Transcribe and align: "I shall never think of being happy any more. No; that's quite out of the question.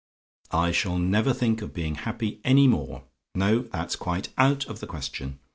"I 0.49 0.71
shall 0.71 0.97
never 0.97 1.31
think 1.31 1.61
of 1.61 1.75
being 1.75 1.93
happy 1.93 2.41
any 2.43 2.67
more. 2.67 3.03
No; 3.35 3.67
that's 3.71 3.95
quite 3.95 4.29
out 4.35 4.65
of 4.65 4.79
the 4.79 4.87
question. 4.87 5.37